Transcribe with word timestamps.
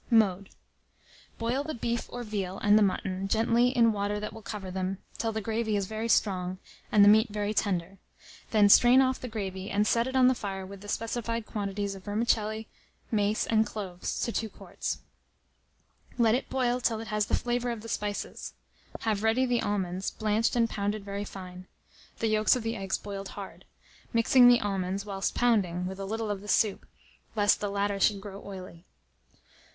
Mode. 0.09 0.49
Boil 1.37 1.63
the 1.63 1.75
beef, 1.75 2.09
or 2.11 2.23
veal, 2.23 2.57
and 2.57 2.75
the 2.75 2.81
mutton, 2.81 3.27
gently 3.27 3.67
in 3.67 3.93
water 3.93 4.19
that 4.19 4.33
will 4.33 4.41
cover 4.41 4.71
them, 4.71 4.97
till 5.19 5.31
the 5.31 5.41
gravy 5.41 5.75
is 5.75 5.85
very 5.85 6.07
strong, 6.09 6.57
and 6.91 7.03
the 7.05 7.07
meat 7.07 7.27
very 7.29 7.53
tender; 7.53 7.99
then 8.49 8.67
strain 8.67 8.99
off 8.99 9.19
the 9.21 9.27
gravy, 9.27 9.69
and 9.69 9.85
set 9.85 10.07
it 10.07 10.15
on 10.15 10.27
the 10.27 10.33
fire 10.33 10.65
with 10.65 10.81
the 10.81 10.87
specified 10.87 11.45
quantities 11.45 11.93
of 11.93 12.03
vermicelli, 12.05 12.67
mace, 13.11 13.45
and 13.45 13.67
cloves, 13.67 14.19
to 14.21 14.31
2 14.31 14.49
quarts. 14.49 15.01
Let 16.17 16.33
it 16.33 16.49
boil 16.49 16.81
till 16.81 16.99
it 16.99 17.09
has 17.09 17.27
the 17.27 17.35
flavour 17.35 17.69
of 17.69 17.81
the 17.81 17.87
spices. 17.87 18.53
Have 19.01 19.21
ready 19.21 19.45
the 19.45 19.61
almonds, 19.61 20.09
blanched 20.09 20.55
and 20.55 20.67
pounded 20.67 21.05
very 21.05 21.25
fine; 21.25 21.67
the 22.17 22.25
yolks 22.25 22.55
of 22.55 22.63
the 22.63 22.75
eggs 22.75 22.97
boiled 22.97 23.29
hard; 23.37 23.65
mixing 24.13 24.47
the 24.47 24.61
almonds, 24.61 25.05
whilst 25.05 25.35
pounding, 25.35 25.85
with 25.85 25.99
a 25.99 26.05
little 26.05 26.31
of 26.31 26.41
the 26.41 26.47
soup, 26.47 26.87
lest 27.35 27.59
the 27.61 27.69
latter 27.69 27.99
should 27.99 28.19
grow 28.19 28.43
oily. 28.43 28.83